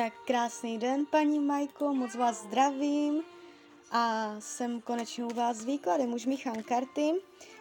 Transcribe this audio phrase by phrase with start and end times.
[0.00, 3.22] Tak krásný den, paní Majko, moc vás zdravím
[3.90, 7.12] a jsem konečně u vás s výkladem, už míchám karty,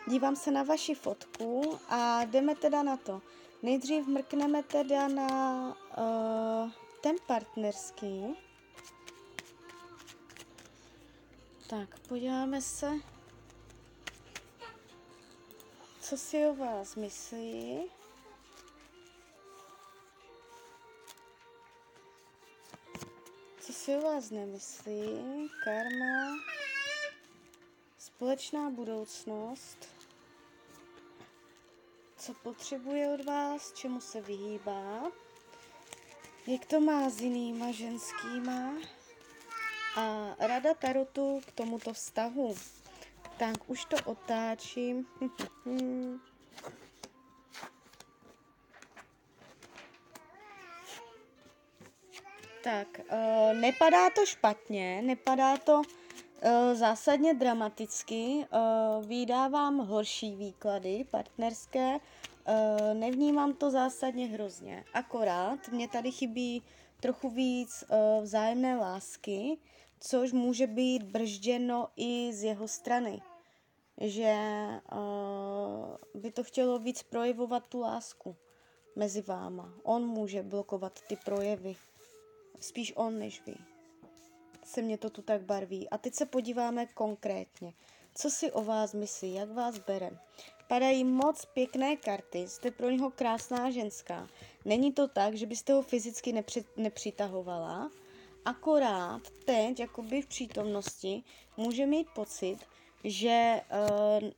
[0.08, 3.22] dívám se na vaši fotku a jdeme teda na to.
[3.64, 5.58] Nejdřív mrkneme teda na
[5.98, 6.72] uh,
[7.02, 8.36] ten partnerský.
[11.68, 12.92] Tak, podíváme se,
[16.02, 17.99] co si o vás myslí.
[23.98, 25.02] O vás nemyslí?
[25.64, 26.38] Karma,
[27.98, 29.78] společná budoucnost,
[32.18, 35.12] co potřebuje od vás, čemu se vyhýbá,
[36.48, 38.74] jak to má s jinýma ženskýma
[39.96, 42.56] a rada Tarotu k tomuto vztahu.
[43.38, 45.08] Tak už to otáčím.
[52.64, 55.84] Tak, uh, nepadá to špatně, nepadá to uh,
[56.74, 58.46] zásadně dramaticky.
[58.54, 64.86] Uh, vydávám horší výklady partnerské, uh, nevnímám to zásadně hrozně.
[64.94, 66.64] Akorát mě tady chybí
[67.00, 69.58] trochu víc uh, vzájemné lásky,
[70.00, 73.22] což může být bržděno i z jeho strany.
[74.02, 74.36] Že
[74.92, 78.36] uh, by to chtělo víc projevovat tu lásku
[78.96, 79.74] mezi váma.
[79.84, 81.76] On může blokovat ty projevy.
[82.60, 83.56] Spíš on než vy.
[84.64, 85.90] Se mě to tu tak barví.
[85.90, 87.74] A teď se podíváme konkrétně.
[88.16, 90.12] Co si o vás myslí, jak vás bere.
[90.68, 94.30] Padají moc pěkné karty, jste pro něho krásná ženská.
[94.66, 97.92] Není to tak, že byste ho fyzicky nepři, nepřitahovala,
[98.46, 101.24] akorát teď, jakoby v přítomnosti,
[101.58, 102.58] může mít pocit,
[103.04, 103.62] že
[104.22, 104.30] uh,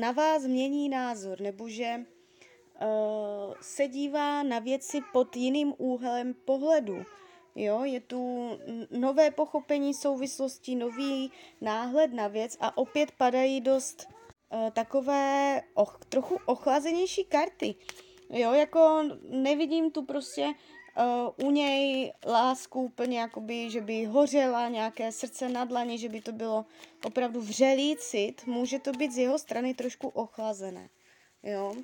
[0.00, 2.04] na vás mění názor, nebo že
[3.60, 7.04] se dívá na věci pod jiným úhlem pohledu
[7.54, 8.50] Jo, je tu
[8.90, 16.38] nové pochopení souvislostí, nový náhled na věc a opět padají dost uh, takové och, trochu
[16.46, 17.74] ochlazenější karty.
[18.30, 25.12] Jo, jako nevidím tu prostě uh, u něj lásku úplně jakoby, že by hořela nějaké
[25.12, 26.64] srdce na dlani, že by to bylo
[27.04, 28.46] opravdu vřelý cit.
[28.46, 30.88] Může to být z jeho strany trošku ochlazené.
[31.42, 31.74] Jo,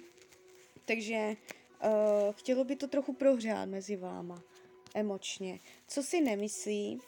[0.86, 1.36] takže
[1.84, 4.42] uh, chtělo by to trochu prohřát mezi váma
[4.94, 5.60] emočně.
[5.88, 7.00] Co si nemyslí?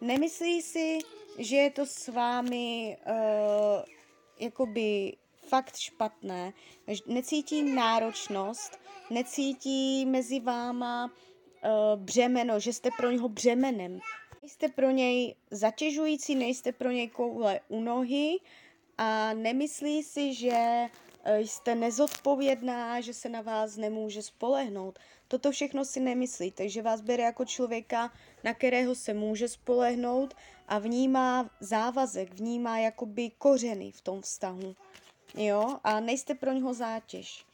[0.00, 0.98] Nemyslí si,
[1.38, 3.84] že je to s vámi uh,
[4.38, 5.16] jakoby
[5.48, 6.52] fakt špatné,
[7.06, 8.80] necítí náročnost,
[9.10, 14.00] necítí mezi váma uh, břemeno, že jste pro něho břemenem.
[14.42, 18.36] Nejste pro něj zatěžující, nejste pro něj koule u nohy
[18.98, 20.86] a nemyslí si, že
[21.32, 24.98] jste nezodpovědná, že se na vás nemůže spolehnout.
[25.28, 28.12] Toto všechno si nemyslí, takže vás bere jako člověka,
[28.44, 30.34] na kterého se může spolehnout
[30.68, 34.76] a vnímá závazek, vnímá jakoby kořeny v tom vztahu.
[35.36, 37.44] Jo, a nejste pro něho zátěž.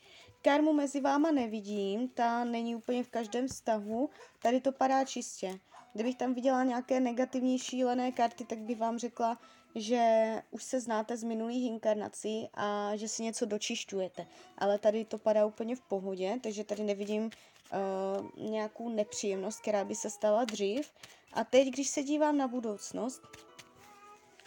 [0.43, 4.11] Karmu mezi váma nevidím, ta není úplně v každém vztahu,
[4.43, 5.59] tady to padá čistě.
[5.93, 9.39] Kdybych tam viděla nějaké negativní šílené karty, tak bych vám řekla,
[9.75, 10.03] že
[10.51, 14.27] už se znáte z minulých inkarnací a že si něco dočišťujete.
[14.59, 19.95] Ale tady to padá úplně v pohodě, takže tady nevidím uh, nějakou nepříjemnost, která by
[19.95, 20.93] se stala dřív.
[21.33, 23.23] A teď, když se dívám na budoucnost,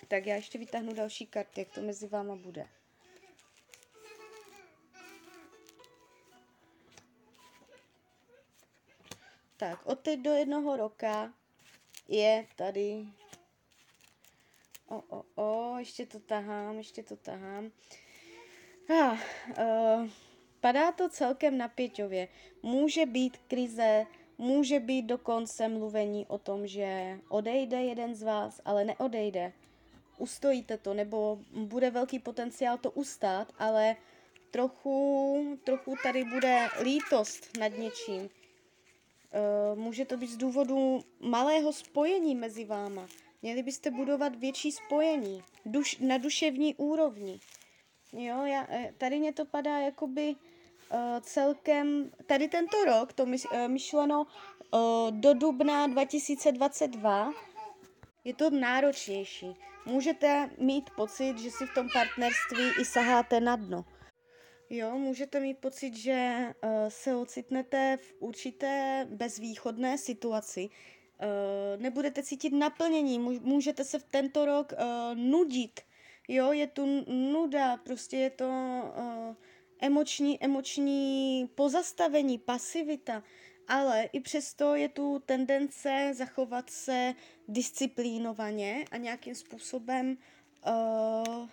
[0.08, 2.68] tak já ještě vytáhnu další karty, jak to mezi váma bude.
[9.58, 11.34] Tak, od teď do jednoho roka
[12.08, 13.06] je tady
[14.94, 17.72] o, o, o, ještě to tahám, ještě to tahám.
[18.90, 19.18] Ah,
[19.60, 20.10] uh,
[20.60, 22.28] padá to celkem napěťově.
[22.64, 24.06] Může být krize,
[24.38, 29.54] může být dokonce mluvení o tom, že odejde jeden z vás, ale neodejde.
[30.18, 33.96] Ustojíte to, nebo bude velký potenciál to ustát, ale
[34.52, 38.22] trochu, trochu tady bude lítost nad něčím.
[38.22, 43.08] Uh, může to být z důvodu malého spojení mezi váma.
[43.44, 47.40] Měli byste budovat větší spojení duš, na duševní úrovni.
[48.14, 50.36] Jo, já, eh, tady mě to padá jakoby
[50.94, 57.32] uh, celkem, tady tento rok, to my, uh, myšleno uh, do dubna 2022,
[58.24, 59.54] je to náročnější.
[59.86, 63.86] Můžete mít pocit, že si v tom partnerství i saháte na dno.
[64.70, 70.70] Jo, můžete mít pocit, že uh, se ocitnete v určité bezvýchodné situaci,
[71.78, 75.82] nebudete cítit naplnění, můžete se v tento rok uh, nudit,
[76.28, 79.36] jo, je tu nuda, prostě je to uh,
[79.80, 83.24] emoční, emoční pozastavení, pasivita.
[83.68, 87.14] Ale i přesto je tu tendence zachovat se
[87.48, 90.18] disciplínovaně a nějakým způsobem
[90.68, 91.48] uh,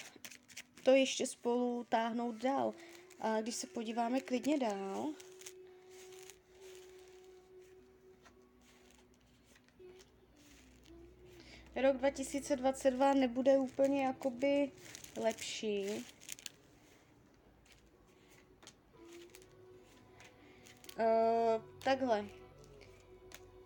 [0.82, 2.75] to ještě spolu táhnout dál.
[3.20, 5.12] A když se podíváme klidně dál,
[11.82, 14.71] rok 2022 nebude úplně jakoby
[15.17, 15.87] lepší.
[20.99, 22.25] Uh, takhle.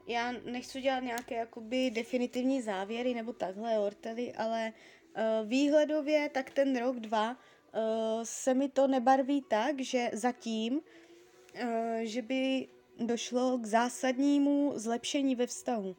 [0.07, 6.77] Já nechci dělat nějaké jakoby definitivní závěry nebo takhle, ortely, ale uh, výhledově tak ten
[6.77, 7.37] rok, dva uh,
[8.23, 12.69] se mi to nebarví tak, že zatím, uh, že by
[12.99, 15.97] došlo k zásadnímu zlepšení ve vztahu.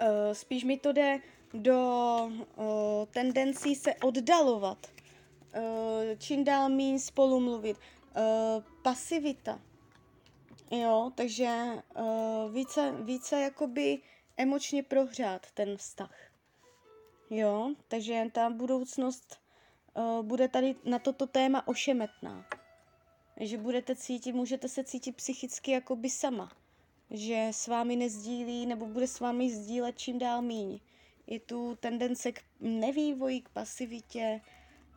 [0.00, 1.20] Uh, spíš mi to jde
[1.54, 2.64] do uh,
[3.10, 4.86] tendencí se oddalovat,
[5.56, 5.62] uh,
[6.18, 9.60] čím dál méně spolu mluvit, uh, pasivita.
[10.70, 11.66] Jo, takže
[11.98, 13.98] uh, více, více jakoby
[14.36, 16.16] emočně prohrát ten vztah.
[17.30, 19.40] Jo, takže ta budoucnost
[19.94, 22.46] uh, bude tady na toto téma ošemetná.
[23.40, 26.52] Že budete cítit, můžete se cítit psychicky jakoby sama
[27.10, 30.80] že s vámi nezdílí nebo bude s vámi sdílet čím dál míň.
[31.26, 34.40] Je tu tendence k nevývoji, k pasivitě,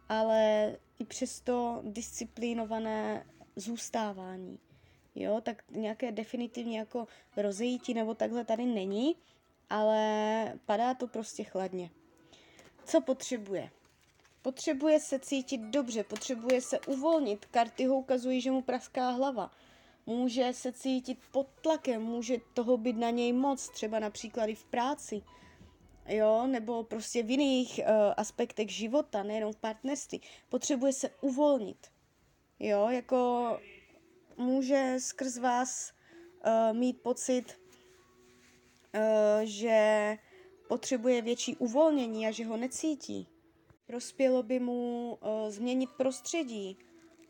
[0.09, 3.25] ale i přesto disciplinované
[3.56, 4.59] zůstávání.
[5.15, 7.07] Jo, tak nějaké definitivně jako
[7.38, 9.15] rozejítí nebo takhle tady není,
[9.69, 11.89] ale padá to prostě chladně.
[12.85, 13.69] Co potřebuje?
[14.41, 17.45] Potřebuje se cítit dobře, potřebuje se uvolnit.
[17.45, 19.51] Karty ho ukazují, že mu praská hlava
[20.09, 24.65] může se cítit pod tlakem, může toho být na něj moc, třeba například i v
[24.65, 25.21] práci,
[26.07, 30.21] jo, nebo prostě v jiných uh, aspektech života, nejenom v partnerství.
[30.50, 31.88] Potřebuje se uvolnit,
[32.59, 33.59] jo, jako
[34.38, 35.94] může skrz vás
[36.45, 39.01] uh, mít pocit, uh,
[39.44, 40.17] že
[40.67, 43.27] potřebuje větší uvolnění a že ho necítí.
[43.85, 46.77] Prospělo by mu uh, změnit prostředí,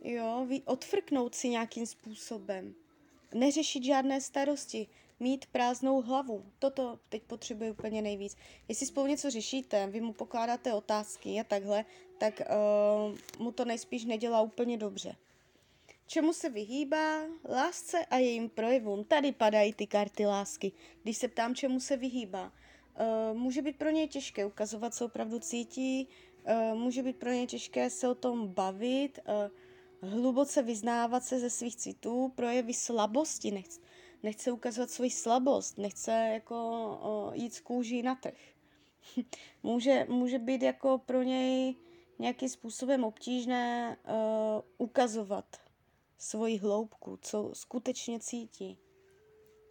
[0.03, 2.75] Jo, odfrknout si nějakým způsobem.
[3.33, 4.87] Neřešit žádné starosti.
[5.19, 6.45] Mít prázdnou hlavu.
[6.59, 8.37] Toto teď potřebuje úplně nejvíc.
[8.67, 11.85] Jestli spolu něco řešíte, vy mu pokládáte otázky a takhle,
[12.17, 15.15] tak uh, mu to nejspíš nedělá úplně dobře.
[16.07, 17.21] Čemu se vyhýbá?
[17.49, 19.03] Lásce a jejím projevům.
[19.03, 20.71] Tady padají ty karty lásky.
[21.03, 22.51] Když se ptám, čemu se vyhýbá.
[23.31, 26.07] Uh, může být pro něj těžké ukazovat, co opravdu cítí,
[26.43, 29.51] uh, může být pro něj těžké se o tom bavit, uh,
[30.01, 33.79] hluboce vyznávat se ze svých citů, projevy slabosti, nechce,
[34.23, 36.55] nechce ukazovat svoji slabost, nechce jako
[37.01, 38.39] o, jít z kůží na trh.
[39.63, 41.75] může, může být jako pro něj
[42.19, 45.45] nějakým způsobem obtížné uh, ukazovat
[46.17, 48.77] svoji hloubku, co skutečně cítí.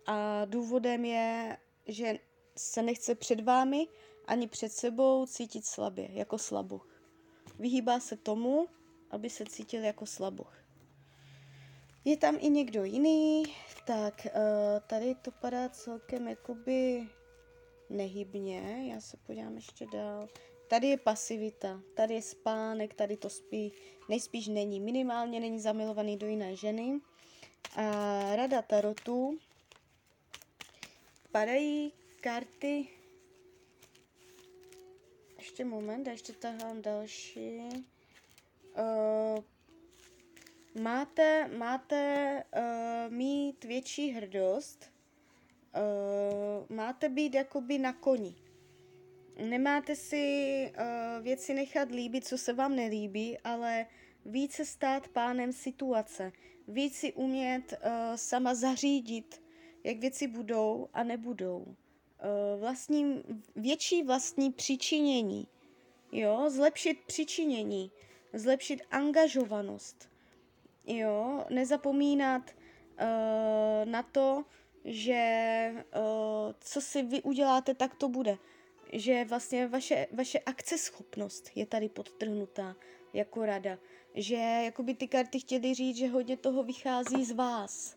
[0.06, 2.18] A důvodem je, že
[2.56, 3.88] se nechce před vámi
[4.26, 6.88] ani před sebou cítit slabě, jako slaboch.
[7.58, 8.66] Vyhýbá se tomu,
[9.10, 10.58] aby se cítil jako slaboch.
[12.04, 13.42] Je tam i někdo jiný,
[13.86, 17.08] tak uh, tady to padá celkem jakoby
[17.90, 18.90] nehybně.
[18.92, 20.28] Já se podívám ještě dál.
[20.68, 23.72] Tady je pasivita, tady je spánek, tady to spí,
[24.08, 27.00] nejspíš není, minimálně není zamilovaný do jiné ženy.
[27.76, 29.38] A rada tarotu
[31.32, 32.88] padají karty
[35.38, 37.60] ještě moment, ještě tahám další.
[38.78, 39.44] Uh,
[40.82, 44.92] máte, máte uh, mít větší hrdost,
[45.76, 48.34] uh, máte být jakoby na koni.
[49.48, 53.86] Nemáte si uh, věci nechat líbit, co se vám nelíbí, ale
[54.26, 56.32] více stát pánem situace.
[56.68, 59.42] Víc si umět uh, sama zařídit,
[59.84, 61.58] jak věci budou a nebudou.
[61.58, 63.22] Uh, vlastní,
[63.56, 65.46] větší vlastní přičinění.
[66.12, 67.90] Jo, zlepšit přičinění
[68.32, 70.08] zlepšit angažovanost.
[70.86, 74.44] Jo, nezapomínat uh, na to,
[74.84, 78.38] že uh, co si vy uděláte, tak to bude.
[78.92, 82.76] Že vlastně vaše, vaše akceschopnost je tady podtrhnutá
[83.12, 83.78] jako rada.
[84.14, 87.96] Že jakoby ty karty chtěly říct, že hodně toho vychází z vás.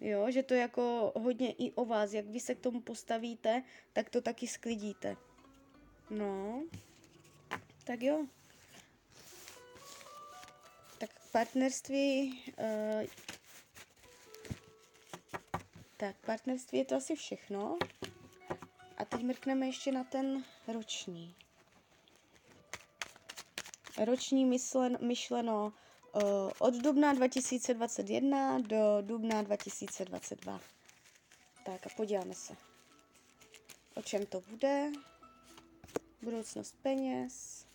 [0.00, 3.62] Jo, že to jako hodně i o vás, jak vy se k tomu postavíte,
[3.92, 5.16] tak to taky sklidíte.
[6.10, 6.62] No,
[7.84, 8.26] tak jo
[11.34, 12.42] partnerství...
[12.58, 13.06] Uh,
[15.96, 17.78] tak, partnerství je to asi všechno.
[18.96, 21.34] A teď mrkneme ještě na ten roční.
[24.04, 25.72] Roční myslen, myšleno
[26.58, 30.60] od dubna 2021 do dubna 2022.
[31.64, 32.56] Tak a podíváme se,
[33.94, 34.92] o čem to bude.
[36.22, 37.66] Budoucnost peněz,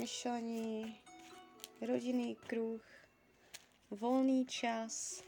[0.00, 1.00] myšlení,
[1.80, 2.82] rodinný kruh,
[3.90, 5.22] volný čas,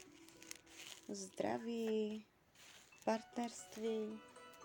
[1.07, 2.25] zdraví,
[3.05, 4.19] partnerství,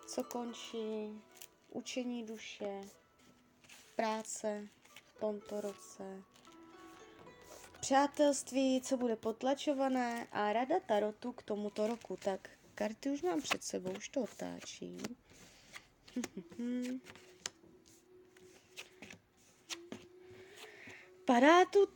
[0.08, 1.20] co končí,
[1.68, 2.80] učení duše,
[3.96, 4.68] práce
[5.04, 6.22] v tomto roce,
[7.80, 12.16] přátelství, co bude potlačované a rada tarotu k tomuto roku.
[12.16, 14.98] Tak karty už mám před sebou, už to otáčím.
[21.24, 21.86] Padá to,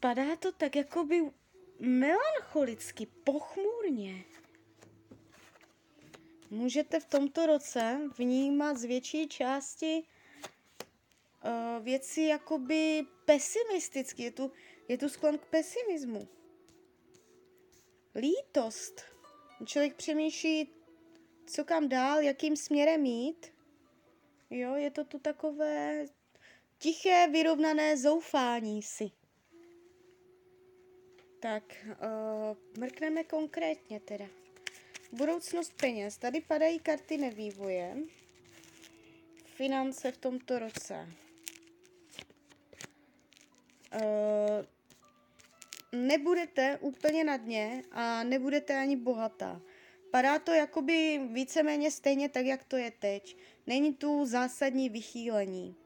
[0.00, 1.30] padá to tak jakoby
[1.80, 4.24] melancholicky, pochmurně.
[6.50, 10.02] Můžete v tomto roce vnímat z větší části
[11.44, 14.22] uh, věci jakoby pesimisticky.
[14.22, 14.52] Je tu,
[14.88, 16.28] je tu sklon k pesimismu.
[18.14, 19.02] Lítost.
[19.64, 20.70] Člověk přemýšlí,
[21.46, 23.46] co kam dál, jakým směrem jít.
[24.50, 26.06] Jo, je to tu takové
[26.78, 29.10] tiché, vyrovnané zoufání si.
[31.40, 34.24] Tak, uh, mrkneme konkrétně teda.
[35.12, 36.18] Budoucnost peněz.
[36.18, 37.96] Tady padají karty nevývoje.
[39.44, 41.08] Finance v tomto roce.
[43.94, 44.66] Uh,
[45.92, 49.60] nebudete úplně na dně a nebudete ani bohatá.
[50.10, 53.36] Padá to jakoby víceméně stejně tak, jak to je teď.
[53.66, 55.76] Není tu zásadní vychýlení.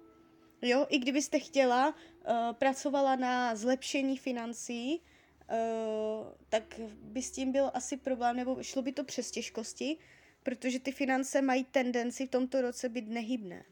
[0.62, 7.71] Jo, i kdybyste chtěla, uh, pracovala na zlepšení financí, uh, tak by s tím byl
[7.75, 9.97] asi problém, nebo šlo by to přes těžkosti,
[10.42, 13.64] protože ty finance mají tendenci v tomto roce být nehybné.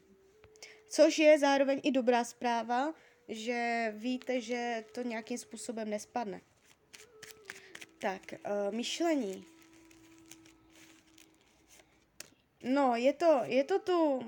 [0.89, 2.93] Což je zároveň i dobrá zpráva,
[3.27, 6.41] že víte, že to nějakým způsobem nespadne.
[7.99, 9.45] Tak, uh, myšlení.
[12.63, 14.25] No, je to, je to tu, uh,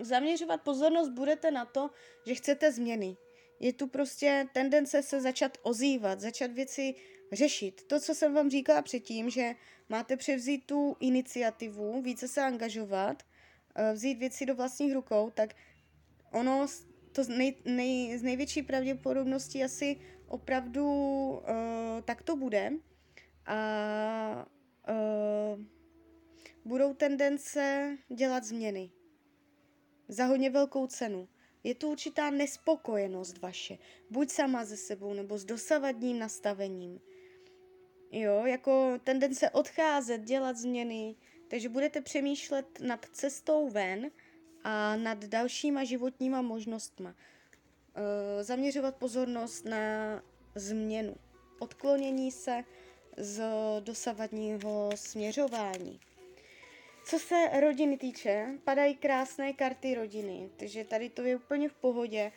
[0.00, 1.90] zaměřovat pozornost budete na to,
[2.26, 3.16] že chcete změny.
[3.60, 6.94] Je tu prostě tendence se začat ozývat, začat věci
[7.32, 7.82] řešit.
[7.86, 9.54] To, co jsem vám říkala předtím, že
[9.88, 15.54] máte převzít tu iniciativu, více se angažovat, uh, vzít věci do vlastních rukou, tak
[16.32, 16.66] ono
[17.12, 21.40] to z, nej, nej, z největší pravděpodobností asi opravdu uh,
[22.04, 22.72] tak to bude.
[23.46, 24.46] A
[24.88, 25.64] uh,
[26.64, 28.90] budou tendence dělat změny.
[30.10, 31.28] Za hodně velkou cenu.
[31.64, 33.78] Je tu určitá nespokojenost vaše,
[34.10, 37.00] buď sama ze sebou, nebo s dosavadním nastavením.
[38.12, 41.16] Jo, jako tendence odcházet, dělat změny,
[41.48, 44.10] takže budete přemýšlet nad cestou ven
[44.64, 47.14] a nad dalšíma životníma možnostma.
[47.94, 49.78] E, zaměřovat pozornost na
[50.54, 51.14] změnu,
[51.58, 52.64] odklonění se
[53.16, 53.42] z
[53.80, 56.00] dosavadního směřování.
[57.10, 62.20] Co se rodiny týče, padají krásné karty rodiny, takže tady to je úplně v pohodě.
[62.20, 62.32] E,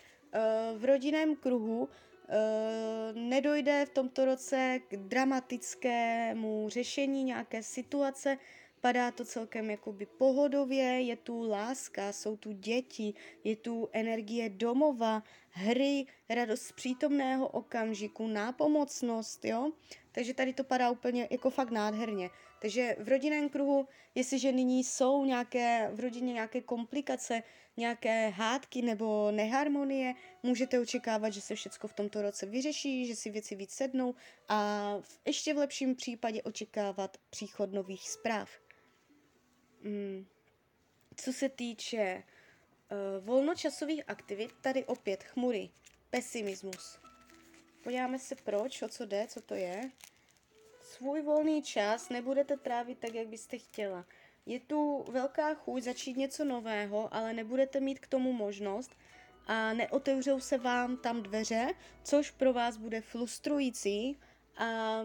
[0.78, 8.38] v rodinném kruhu e, nedojde v tomto roce k dramatickému řešení nějaké situace,
[8.84, 13.14] Padá to celkem jakoby pohodově, je tu láska, jsou tu děti,
[13.44, 19.72] je tu energie domova, hry, radost přítomného okamžiku, nápomocnost, jo?
[20.12, 22.30] Takže tady to padá úplně jako fakt nádherně.
[22.64, 27.44] Takže v rodinném kruhu, jestliže nyní jsou nějaké v rodině nějaké komplikace,
[27.78, 33.30] nějaké hádky nebo neharmonie, můžete očekávat, že se všechno v tomto roce vyřeší, že si
[33.30, 34.16] věci víc sednou
[34.50, 38.50] a v ještě v lepším případě očekávat příchod nových zpráv.
[39.82, 40.26] Mm.
[41.16, 45.70] Co se týče uh, volnočasových aktivit, tady opět chmury,
[46.10, 47.00] pesimismus.
[47.84, 49.92] Podíváme se proč, o co jde, co to je.
[50.98, 54.06] Svůj volný čas nebudete trávit tak, jak byste chtěla.
[54.46, 58.92] Je tu velká chuť začít něco nového, ale nebudete mít k tomu možnost
[59.48, 61.68] a neotevřou se vám tam dveře,
[62.04, 64.20] což pro vás bude frustrující
[64.58, 65.00] a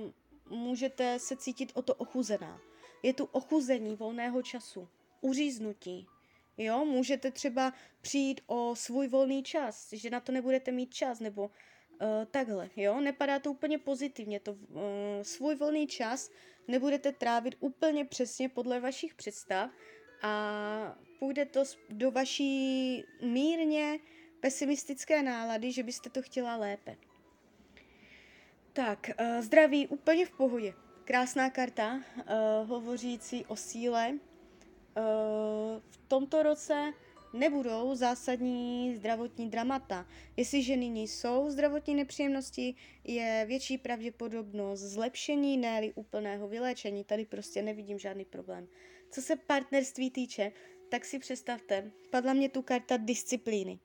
[0.51, 2.61] můžete se cítit o to ochuzená
[3.03, 4.89] je tu ochuzení volného času,
[5.21, 6.07] uříznutí.
[6.57, 11.51] Jo, můžete třeba přijít o svůj volný čas, že na to nebudete mít čas, nebo
[12.01, 14.81] uh, takhle, jo, nepadá to úplně pozitivně, to uh,
[15.23, 16.31] svůj volný čas
[16.69, 19.71] nebudete trávit úplně přesně podle vašich představ
[20.23, 23.99] a půjde to do vaší mírně
[24.41, 26.97] pesimistické nálady, že byste to chtěla lépe.
[28.73, 30.75] Tak, uh, zdraví úplně v pohodě.
[31.05, 34.11] Krásná karta, uh, hovořící o síle.
[34.11, 34.19] Uh,
[35.91, 36.93] v tomto roce
[37.33, 40.07] nebudou zásadní zdravotní dramata.
[40.37, 47.05] Jestliže nyní jsou zdravotní nepříjemnosti, je větší pravděpodobnost zlepšení, ne úplného vyléčení.
[47.05, 48.69] Tady prostě nevidím žádný problém.
[49.11, 50.53] Co se partnerství týče,
[50.89, 53.79] tak si představte, padla mě tu karta disciplíny.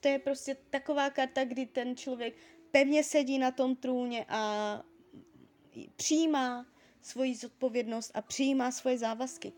[0.00, 2.34] To je prostě taková karta, kdy ten člověk
[2.70, 4.82] pevně sedí na tom trůně a
[5.96, 6.66] přijímá
[7.02, 9.52] svoji zodpovědnost a přijímá svoje závazky.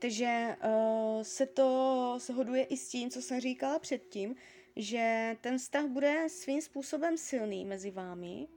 [0.00, 4.36] Takže uh, se to shoduje i s tím, co jsem říkala předtím,
[4.76, 8.48] že ten vztah bude svým způsobem silný mezi vámi,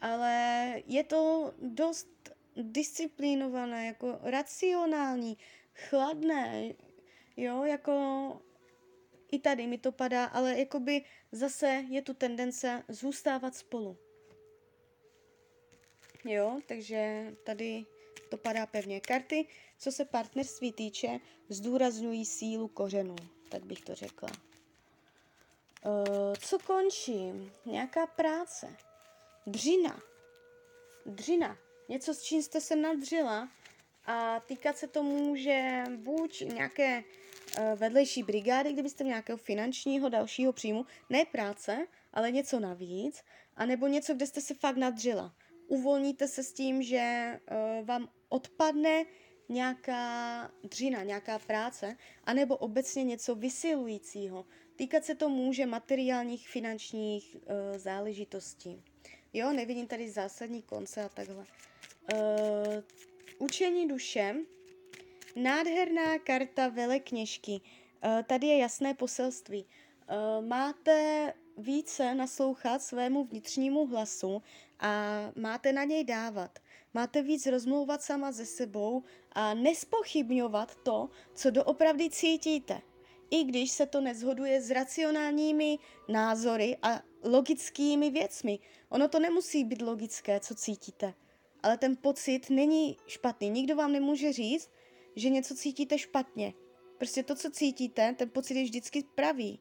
[0.00, 2.08] ale je to dost
[2.56, 5.38] disciplinované, jako racionální,
[5.74, 6.74] chladné,
[7.36, 7.92] jo, jako
[9.32, 13.96] i tady mi to padá, ale jakoby zase je tu tendence zůstávat spolu.
[16.24, 17.86] Jo, takže tady
[18.28, 19.00] to padá pevně.
[19.00, 19.46] Karty,
[19.78, 23.16] co se partnerství týče, zdůrazňují sílu kořenů,
[23.48, 24.28] tak bych to řekla.
[25.86, 27.32] Uh, co končí?
[27.64, 28.76] Nějaká práce.
[29.46, 30.00] Dřina.
[31.06, 31.58] Dřina.
[31.88, 33.48] Něco, s čím jste se nadřila
[34.04, 36.98] a týkat se to může buď nějaké
[37.58, 43.22] uh, vedlejší brigády, kdybyste nějakého finančního dalšího příjmu, ne práce, ale něco navíc,
[43.56, 45.34] anebo něco, kde jste se fakt nadřila
[45.68, 49.04] uvolníte se s tím, že uh, vám odpadne
[49.48, 54.46] nějaká dřina, nějaká práce, anebo obecně něco vysilujícího.
[54.76, 58.82] Týkat se to může materiálních, finančních uh, záležitostí.
[59.32, 61.46] Jo, nevidím tady zásadní konce a takhle.
[62.14, 62.18] Uh,
[63.38, 64.34] učení duše.
[65.36, 67.60] Nádherná karta velekněžky.
[68.04, 69.64] Uh, tady je jasné poselství.
[69.64, 74.42] Uh, máte více naslouchat svému vnitřnímu hlasu
[74.80, 76.58] a máte na něj dávat.
[76.94, 79.02] Máte víc rozmlouvat sama ze sebou
[79.32, 82.80] a nespochybňovat to, co doopravdy cítíte.
[83.30, 85.78] I když se to nezhoduje s racionálními
[86.08, 88.58] názory a logickými věcmi.
[88.88, 91.14] Ono to nemusí být logické, co cítíte.
[91.62, 93.50] Ale ten pocit není špatný.
[93.50, 94.70] Nikdo vám nemůže říct,
[95.16, 96.54] že něco cítíte špatně.
[96.98, 99.60] Prostě to, co cítíte, ten pocit je vždycky pravý.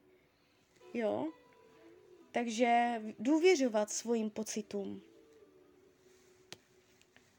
[0.94, 1.28] Jo?
[2.32, 5.02] Takže důvěřovat svým pocitům.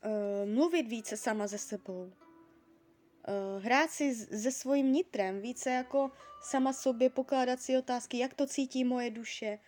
[0.04, 2.02] Uh, mluvit více sama ze sebou.
[2.02, 6.10] Uh, hrát si se svým nitrem, více jako
[6.42, 9.58] sama sobě pokládat si otázky, jak to cítí moje duše.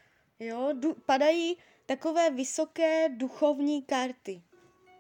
[0.41, 4.43] Jo, du- padají takové vysoké duchovní karty.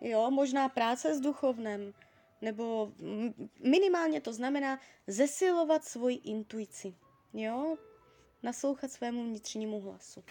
[0.01, 1.95] Jo, možná práce s duchovnem,
[2.43, 2.93] nebo
[3.61, 6.95] minimálně to znamená zesilovat svoji intuici.
[7.33, 7.77] Jo,
[8.43, 10.25] naslouchat svému vnitřnímu hlasu.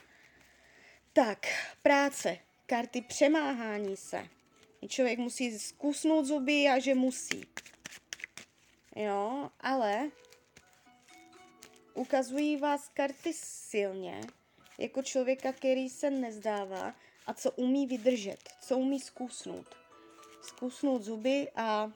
[1.13, 1.39] Tak,
[1.81, 4.38] práce, karty přemáhání se.
[4.87, 7.41] Člověk musí zkusnout zuby a že musí.
[8.95, 10.11] Jo, ale
[11.93, 14.21] ukazují vás karty silně,
[14.77, 19.75] jako člověka, který se nezdává a co umí vydržet, co umí zkusnout.
[20.41, 21.91] Zkusnout zuby a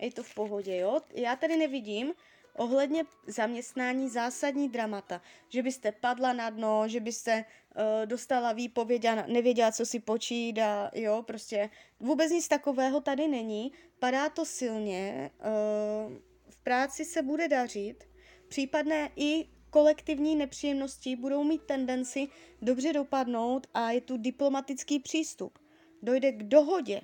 [0.00, 1.00] je to v pohodě, jo?
[1.14, 2.14] Já tady nevidím,
[2.56, 5.22] ohledně zaměstnání zásadní dramata.
[5.48, 10.58] Že byste padla na dno, že byste uh, dostala výpověď a nevěděla, co si počít
[10.58, 13.72] a jo, prostě vůbec nic takového tady není.
[13.98, 16.12] Padá to silně, uh,
[16.48, 18.08] v práci se bude dařit,
[18.48, 22.28] případné i kolektivní nepříjemnosti budou mít tendenci
[22.62, 25.58] dobře dopadnout a je tu diplomatický přístup.
[26.02, 27.00] Dojde k dohodě,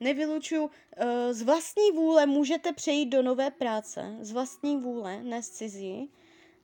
[0.00, 5.50] Nevylučuju, eh, z vlastní vůle můžete přejít do nové práce, z vlastní vůle, ne z
[5.50, 6.10] cizí.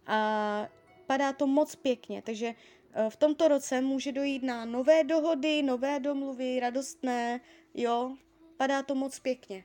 [0.07, 0.69] A
[1.07, 2.55] padá to moc pěkně, takže
[2.93, 7.41] eh, v tomto roce může dojít na nové dohody, nové domluvy, radostné,
[7.75, 8.17] jo,
[8.57, 9.65] padá to moc pěkně.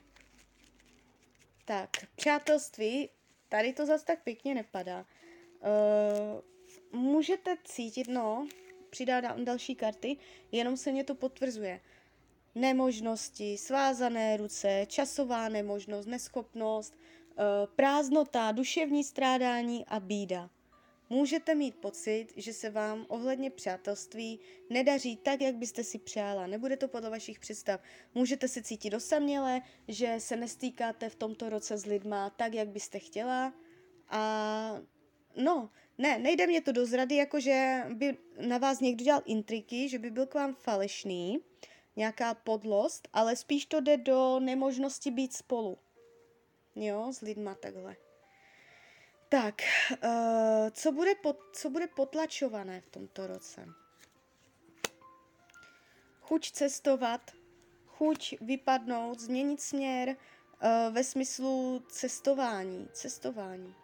[1.64, 3.08] Tak, přátelství,
[3.48, 5.06] tady to zase tak pěkně nepadá.
[6.92, 8.46] Uh, můžete cítit, no,
[8.90, 10.16] přidá další karty,
[10.52, 11.80] jenom se mě to potvrzuje
[12.54, 17.42] nemožnosti, svázané ruce, časová nemožnost, neschopnost, eh,
[17.76, 20.50] prázdnota, duševní strádání a bída.
[21.10, 26.46] Můžete mít pocit, že se vám ohledně přátelství nedaří tak, jak byste si přála.
[26.46, 27.80] Nebude to podle vašich představ.
[28.14, 32.98] Můžete se cítit osaměle, že se nestýkáte v tomto roce s lidma tak, jak byste
[32.98, 33.54] chtěla.
[34.08, 34.80] A
[35.36, 39.98] no, ne, nejde mě to do zrady, jakože by na vás někdo dělal intriky, že
[39.98, 41.38] by byl k vám falešný,
[41.98, 45.78] nějaká podlost, ale spíš to jde do nemožnosti být spolu.
[46.76, 47.96] Jo, s lidma takhle.
[49.28, 49.54] Tak,
[50.04, 53.66] uh, co, bude pot, co bude potlačované v tomto roce?
[56.20, 57.30] Chuť cestovat,
[57.86, 62.88] chuť vypadnout, změnit směr uh, ve smyslu cestování.
[62.92, 63.74] Cestování.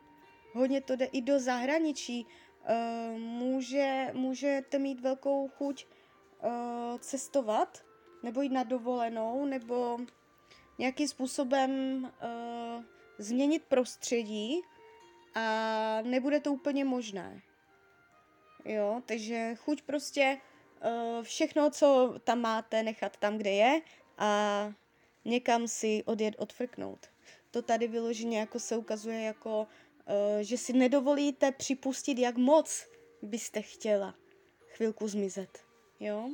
[0.53, 2.27] hodně to jde i do zahraničí.
[2.27, 7.85] Uh, může, můžete mít velkou chuť uh, cestovat,
[8.25, 9.99] nebo jít na dovolenou, nebo
[10.79, 12.85] nějakým způsobem uh,
[13.19, 14.61] změnit prostředí
[15.35, 17.43] a nebude to úplně možné.
[18.65, 20.39] Jo, takže chuť prostě
[20.85, 23.81] uh, všechno, co tam máte, nechat tam, kde je
[24.19, 24.73] a
[25.25, 27.07] někam si odjet odfrknout.
[27.51, 29.67] To tady vyloženě jako se ukazuje jako, uh,
[30.41, 32.87] že si nedovolíte připustit, jak moc
[33.23, 34.15] byste chtěla
[34.69, 35.65] chvilku zmizet.
[36.01, 36.31] Jo?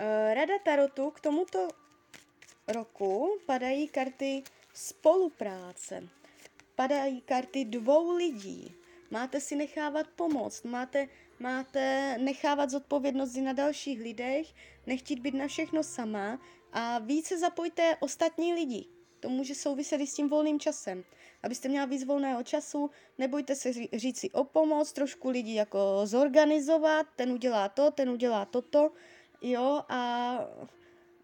[0.00, 1.68] Uh, Rada Tarotu k tomuto
[2.68, 4.42] roku padají karty
[4.74, 6.08] spolupráce.
[6.74, 8.74] Padají karty dvou lidí.
[9.10, 14.46] Máte si nechávat pomoct, máte, máte nechávat zodpovědnost na dalších lidech,
[14.86, 16.40] nechtít být na všechno sama
[16.72, 18.86] a více zapojte ostatní lidi.
[19.20, 21.04] To může souviset i s tím volným časem.
[21.42, 27.06] Abyste měla víc volného času, nebojte se říct si o pomoc, trošku lidi jako zorganizovat,
[27.16, 28.90] ten udělá to, ten udělá toto,
[29.42, 30.38] jo, a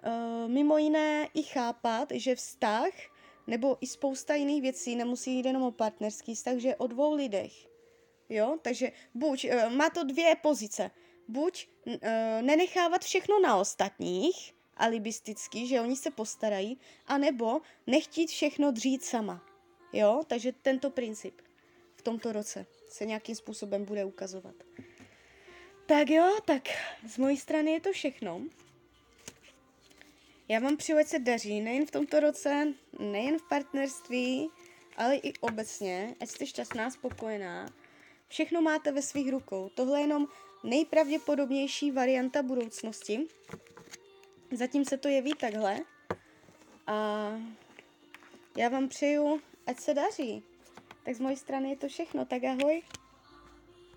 [0.02, 2.90] e, mimo jiné i chápat, že vztah
[3.46, 7.52] nebo i spousta jiných věcí nemusí jít jenom o partnerský vztah, že o dvou lidech.
[8.28, 10.90] Jo, takže buď, e, má to dvě pozice.
[11.28, 19.04] Buď e, nenechávat všechno na ostatních, alibisticky, že oni se postarají, anebo nechtít všechno dřít
[19.04, 19.44] sama.
[19.92, 21.40] Jo, takže tento princip
[21.94, 24.54] v tomto roce se nějakým způsobem bude ukazovat.
[25.88, 26.62] Tak jo, tak
[27.07, 28.40] z mojí strany je to všechno.
[30.48, 34.51] Já vám přeju, se daří nejen v tomto roce, nejen v partnerství,
[34.96, 37.72] ale i obecně, ať jste šťastná, spokojená.
[38.29, 39.70] Všechno máte ve svých rukou.
[39.74, 40.27] Tohle je jenom
[40.64, 43.27] nejpravděpodobnější varianta budoucnosti.
[44.53, 45.81] Zatím se to jeví takhle.
[46.87, 47.31] A
[48.57, 50.42] já vám přeju, ať se daří.
[51.05, 52.24] Tak z mojej strany je to všechno.
[52.24, 52.83] Tak ahoj.